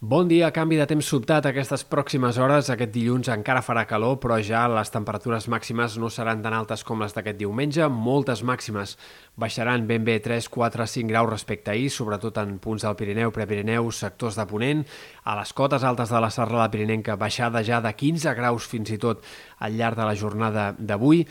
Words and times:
Bon 0.00 0.28
dia, 0.30 0.52
canvi 0.54 0.76
de 0.78 0.84
temps 0.86 1.08
sobtat 1.10 1.48
aquestes 1.48 1.82
pròximes 1.90 2.36
hores. 2.38 2.68
Aquest 2.70 2.92
dilluns 2.94 3.26
encara 3.34 3.64
farà 3.66 3.82
calor, 3.90 4.20
però 4.22 4.36
ja 4.38 4.60
les 4.70 4.92
temperatures 4.94 5.48
màximes 5.50 5.96
no 5.98 6.06
seran 6.06 6.38
tan 6.38 6.54
altes 6.54 6.86
com 6.86 7.02
les 7.02 7.16
d'aquest 7.16 7.40
diumenge. 7.40 7.82
Moltes 7.90 8.44
màximes 8.46 8.94
baixaran 9.34 9.90
ben 9.90 10.06
bé 10.06 10.20
3, 10.22 10.46
4, 10.54 10.86
5 10.94 11.10
graus 11.10 11.32
respecte 11.32 11.72
a 11.72 11.74
ahir, 11.74 11.90
sobretot 11.90 12.38
en 12.38 12.60
punts 12.62 12.86
del 12.86 12.94
Pirineu, 12.94 13.34
Prepirineu, 13.34 13.90
sectors 13.90 14.38
de 14.38 14.46
Ponent. 14.46 14.86
A 15.26 15.34
les 15.40 15.50
cotes 15.50 15.82
altes 15.82 16.14
de 16.14 16.22
la 16.22 16.30
serrada 16.30 16.70
pirinenca, 16.70 17.18
baixada 17.18 17.66
ja 17.66 17.82
de 17.82 17.90
15 17.90 18.38
graus 18.38 18.70
fins 18.70 18.94
i 18.94 19.02
tot 19.02 19.26
al 19.58 19.74
llarg 19.74 19.98
de 19.98 20.06
la 20.06 20.14
jornada 20.14 20.76
d'avui 20.78 21.26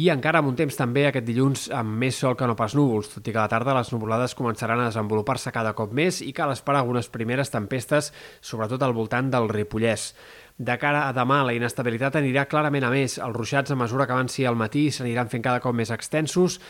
i 0.00 0.06
encara 0.08 0.40
amb 0.40 0.48
un 0.48 0.56
temps 0.56 0.78
també 0.78 1.02
aquest 1.04 1.26
dilluns 1.26 1.66
amb 1.76 1.98
més 2.00 2.16
sol 2.16 2.32
que 2.38 2.46
no 2.48 2.54
pas 2.56 2.72
núvols, 2.72 3.10
tot 3.12 3.26
i 3.28 3.32
que 3.32 3.36
a 3.36 3.44
la 3.44 3.52
tarda 3.52 3.74
les 3.76 3.90
nuvolades 3.92 4.32
començaran 4.38 4.80
a 4.80 4.86
desenvolupar-se 4.88 5.52
cada 5.52 5.74
cop 5.76 5.92
més 5.92 6.22
i 6.24 6.30
cal 6.32 6.52
esperar 6.54 6.80
algunes 6.80 7.10
primeres 7.12 7.52
tempestes, 7.52 8.08
sobretot 8.40 8.80
al 8.82 8.96
voltant 8.96 9.28
del 9.32 9.50
Ripollès. 9.52 10.14
De 10.56 10.78
cara 10.80 11.04
a 11.08 11.12
demà, 11.16 11.42
la 11.44 11.52
inestabilitat 11.56 12.16
anirà 12.20 12.46
clarament 12.48 12.86
a 12.88 12.92
més. 12.92 13.18
Els 13.20 13.36
ruixats, 13.36 13.72
a 13.72 13.76
mesura 13.76 14.06
que 14.06 14.16
avanci 14.16 14.46
al 14.48 14.56
matí, 14.56 14.88
s'aniran 14.90 15.28
fent 15.28 15.44
cada 15.44 15.60
cop 15.60 15.76
més 15.76 15.92
extensos 15.92 16.60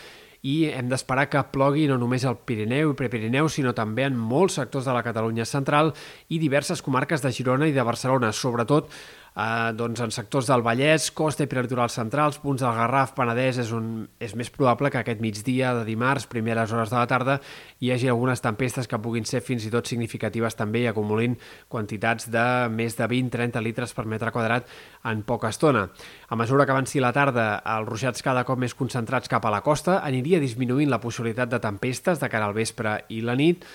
i 0.43 0.67
hem 0.67 0.89
d'esperar 0.91 1.29
que 1.31 1.39
plogui 1.55 1.85
no 1.87 1.95
només 1.95 2.25
al 2.27 2.41
Pirineu 2.43 2.91
i 2.91 2.97
Prepirineu, 2.99 3.47
sinó 3.47 3.71
també 3.75 4.03
en 4.09 4.17
molts 4.19 4.57
sectors 4.59 4.89
de 4.89 4.95
la 4.95 5.03
Catalunya 5.05 5.45
central 5.47 5.93
i 6.27 6.39
diverses 6.41 6.83
comarques 6.83 7.23
de 7.23 7.31
Girona 7.31 7.69
i 7.71 7.75
de 7.75 7.85
Barcelona, 7.87 8.33
sobretot 8.35 8.91
eh, 9.35 9.71
doncs 9.75 10.01
en 10.03 10.11
sectors 10.13 10.47
del 10.49 10.63
Vallès, 10.65 11.09
costa 11.15 11.45
i 11.45 11.49
prelitoral 11.49 11.91
centrals, 11.93 12.39
punts 12.41 12.63
del 12.63 12.75
Garraf, 12.77 13.13
Penedès, 13.17 13.59
és, 13.63 13.71
un, 13.75 14.05
és 14.21 14.35
més 14.39 14.49
probable 14.53 14.91
que 14.93 15.01
aquest 15.01 15.21
migdia 15.23 15.73
de 15.77 15.85
dimarts, 15.87 16.27
primeres 16.29 16.71
hores 16.73 16.93
de 16.93 16.97
la 16.97 17.07
tarda, 17.09 17.39
hi 17.81 17.91
hagi 17.93 18.09
algunes 18.11 18.43
tempestes 18.43 18.89
que 18.89 18.99
puguin 19.01 19.25
ser 19.29 19.43
fins 19.45 19.65
i 19.65 19.71
tot 19.73 19.89
significatives 19.89 20.57
també 20.59 20.83
i 20.83 20.89
acumulin 20.91 21.37
quantitats 21.71 22.29
de 22.31 22.45
més 22.73 22.97
de 22.99 23.07
20-30 23.09 23.63
litres 23.65 23.93
per 23.93 24.05
metre 24.09 24.33
quadrat 24.35 24.69
en 25.09 25.23
poca 25.27 25.51
estona. 25.53 25.87
A 26.29 26.37
mesura 26.39 26.65
que 26.65 26.75
avanci 26.75 27.01
la 27.03 27.13
tarda, 27.15 27.47
els 27.77 27.89
ruixats 27.89 28.23
cada 28.25 28.45
cop 28.47 28.61
més 28.61 28.77
concentrats 28.77 29.31
cap 29.31 29.45
a 29.45 29.53
la 29.53 29.63
costa 29.65 30.01
aniria 30.03 30.41
disminuint 30.43 30.91
la 30.91 31.01
possibilitat 31.03 31.51
de 31.51 31.61
tempestes 31.63 32.21
de 32.21 32.29
cara 32.29 32.47
al 32.49 32.57
vespre 32.57 33.01
i 33.09 33.21
la 33.25 33.35
nit, 33.39 33.65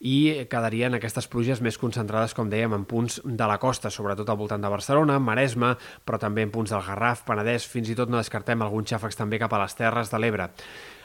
i 0.00 0.46
quedarien 0.50 0.96
aquestes 0.96 1.28
pluges 1.30 1.62
més 1.64 1.78
concentrades, 1.80 2.34
com 2.36 2.50
dèiem, 2.52 2.74
en 2.76 2.84
punts 2.88 3.20
de 3.24 3.48
la 3.48 3.58
costa, 3.62 3.90
sobretot 3.90 4.28
al 4.28 4.40
voltant 4.40 4.62
de 4.62 4.72
Barcelona, 4.72 5.18
Maresme, 5.22 5.74
però 6.04 6.20
també 6.20 6.44
en 6.44 6.52
punts 6.54 6.74
del 6.74 6.84
Garraf, 6.84 7.24
Penedès, 7.28 7.68
fins 7.70 7.88
i 7.90 7.96
tot 7.96 8.12
no 8.12 8.20
descartem 8.20 8.62
alguns 8.62 8.92
xàfecs 8.92 9.16
també 9.16 9.40
cap 9.40 9.52
a 9.52 9.62
les 9.64 9.78
Terres 9.78 10.12
de 10.12 10.20
l'Ebre. 10.20 10.50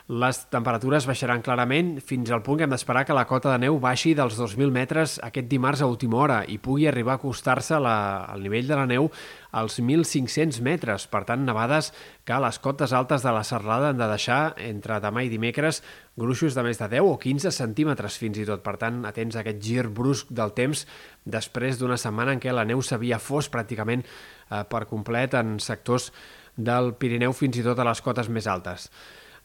Les 0.09 0.37
temperatures 0.49 1.05
baixaran 1.05 1.43
clarament 1.45 1.99
fins 2.01 2.31
al 2.33 2.41
punt 2.41 2.57
que 2.57 2.65
hem 2.65 2.71
d'esperar 2.73 3.03
que 3.05 3.13
la 3.13 3.27
cota 3.29 3.51
de 3.51 3.59
neu 3.61 3.77
baixi 3.79 4.15
dels 4.17 4.33
2.000 4.39 4.73
metres 4.73 5.19
aquest 5.23 5.45
dimarts 5.47 5.83
a 5.83 5.89
última 5.89 6.17
hora 6.17 6.39
i 6.49 6.57
pugui 6.57 6.87
arribar 6.89 7.13
a 7.13 7.19
acostar-se 7.21 7.77
al 7.77 8.41
nivell 8.41 8.67
de 8.67 8.79
la 8.79 8.87
neu 8.89 9.11
als 9.51 9.77
1.500 9.79 10.61
metres. 10.65 11.05
Per 11.11 11.21
tant, 11.29 11.45
nevades 11.45 11.91
que 12.25 12.39
les 12.41 12.59
cotes 12.59 12.95
altes 12.97 13.21
de 13.21 13.35
la 13.35 13.45
serrada 13.45 13.91
han 13.91 14.01
de 14.01 14.09
deixar 14.09 14.55
entre 14.57 14.99
demà 15.03 15.23
i 15.23 15.29
dimecres 15.29 15.83
gruixos 16.17 16.57
de 16.57 16.65
més 16.65 16.81
de 16.81 16.89
10 16.97 17.05
o 17.05 17.15
15 17.21 17.53
centímetres 17.53 18.17
fins 18.17 18.41
i 18.41 18.49
tot. 18.49 18.65
Per 18.65 18.75
tant, 18.81 19.03
atents 19.05 19.37
a 19.37 19.45
aquest 19.45 19.61
gir 19.61 19.87
brusc 19.87 20.33
del 20.33 20.55
temps 20.57 20.85
després 21.23 21.77
d'una 21.77 21.99
setmana 22.01 22.33
en 22.33 22.41
què 22.41 22.51
la 22.51 22.65
neu 22.65 22.81
s'havia 22.81 23.21
fos 23.21 23.51
pràcticament 23.53 24.01
eh, 24.01 24.63
per 24.65 24.87
complet 24.89 25.37
en 25.37 25.59
sectors 25.61 26.09
del 26.57 26.95
Pirineu 26.99 27.33
fins 27.37 27.61
i 27.61 27.63
tot 27.63 27.79
a 27.79 27.87
les 27.87 28.01
cotes 28.01 28.29
més 28.29 28.49
altes. 28.49 28.89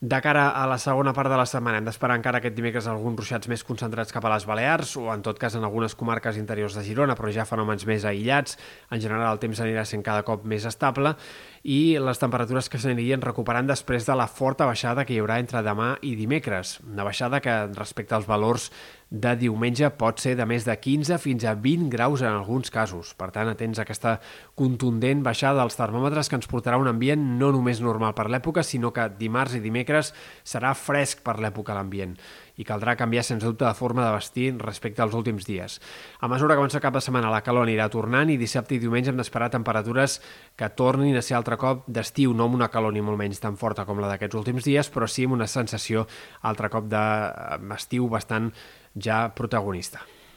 De 0.00 0.19
cara 0.20 0.50
a 0.52 0.66
la 0.69 0.77
segona 0.77 1.14
part 1.16 1.30
de 1.33 1.36
la 1.41 1.47
setmana 1.48 1.78
hem 1.80 1.86
d'esperar 1.89 2.19
encara 2.19 2.42
aquest 2.42 2.52
dimecres 2.52 2.84
alguns 2.91 3.16
ruixats 3.16 3.48
més 3.48 3.62
concentrats 3.64 4.12
cap 4.12 4.27
a 4.28 4.33
les 4.34 4.44
Balears 4.44 4.91
o 5.00 5.06
en 5.08 5.22
tot 5.25 5.38
cas 5.41 5.55
en 5.56 5.64
algunes 5.64 5.94
comarques 5.97 6.36
interiors 6.36 6.77
de 6.77 6.83
Girona, 6.84 7.14
però 7.16 7.30
ja 7.33 7.47
fenòmens 7.48 7.86
més 7.88 8.05
aïllats. 8.05 8.58
En 8.92 9.00
general 9.00 9.33
el 9.33 9.41
temps 9.41 9.62
anirà 9.64 9.86
sent 9.88 10.05
cada 10.05 10.20
cop 10.27 10.44
més 10.44 10.66
estable 10.69 11.14
i 11.64 11.97
les 11.97 12.20
temperatures 12.20 12.69
que 12.69 12.77
s'anirien 12.77 13.25
recuperant 13.25 13.72
després 13.72 14.05
de 14.05 14.19
la 14.20 14.28
forta 14.28 14.69
baixada 14.69 15.06
que 15.09 15.16
hi 15.16 15.22
haurà 15.22 15.41
entre 15.41 15.65
demà 15.65 15.94
i 16.04 16.12
dimecres. 16.15 16.76
Una 16.84 17.09
baixada 17.09 17.41
que 17.41 17.56
respecte 17.72 18.19
als 18.19 18.28
valors 18.28 18.69
de 19.11 19.37
diumenge 19.39 19.87
pot 19.94 20.19
ser 20.19 20.34
de 20.34 20.44
més 20.50 20.65
de 20.67 20.75
15 20.75 21.19
fins 21.22 21.44
a 21.47 21.55
20 21.55 21.91
graus 21.93 22.25
en 22.25 22.33
alguns 22.33 22.72
casos. 22.75 23.12
Per 23.15 23.28
tant, 23.31 23.49
atents 23.53 23.78
a 23.78 23.84
aquesta 23.87 24.17
contundent 24.59 25.22
baixada 25.22 25.61
dels 25.62 25.78
termòmetres 25.78 26.28
que 26.28 26.39
ens 26.41 26.50
portarà 26.50 26.81
un 26.81 26.91
ambient 26.91 27.22
no 27.39 27.53
només 27.55 27.81
normal 27.84 28.16
per 28.19 28.27
l'època, 28.33 28.66
sinó 28.66 28.91
que 28.93 29.06
dimarts 29.19 29.55
i 29.55 29.62
dimecres 29.62 30.12
serà 30.43 30.75
fresc 30.75 31.22
per 31.22 31.39
l'època 31.39 31.77
l'ambient 31.77 32.16
i 32.56 32.65
caldrà 32.65 32.97
canviar 32.97 33.22
sens 33.25 33.45
dubte 33.45 33.66
de 33.66 33.75
forma 33.77 34.05
de 34.06 34.12
vestir 34.15 34.47
respecte 34.59 35.03
als 35.05 35.15
últims 35.15 35.45
dies. 35.45 35.77
A 36.21 36.28
mesura 36.28 36.55
que 36.55 36.62
avança 36.65 36.81
cap 36.81 36.95
de 36.97 37.03
setmana 37.05 37.31
la 37.31 37.43
calor 37.45 37.66
anirà 37.66 37.89
tornant 37.93 38.33
i 38.33 38.39
dissabte 38.41 38.75
i 38.75 38.81
diumenge 38.81 39.12
hem 39.12 39.21
d'esperar 39.21 39.50
temperatures 39.53 40.19
que 40.56 40.71
tornin 40.72 41.16
a 41.16 41.22
ser 41.22 41.37
altre 41.37 41.59
cop 41.61 41.84
d'estiu, 41.87 42.33
no 42.33 42.49
amb 42.49 42.56
una 42.56 42.71
calor 42.72 42.97
ni 42.97 43.05
molt 43.05 43.21
menys 43.21 43.43
tan 43.45 43.61
forta 43.61 43.84
com 43.84 44.00
la 44.00 44.09
d'aquests 44.15 44.41
últims 44.41 44.65
dies, 44.65 44.91
però 44.91 45.06
sí 45.06 45.28
amb 45.28 45.37
una 45.37 45.50
sensació 45.50 46.06
altre 46.49 46.72
cop 46.72 46.89
d'estiu 46.89 48.09
bastant 48.09 48.50
ja 49.05 49.31
protagonista. 49.34 49.99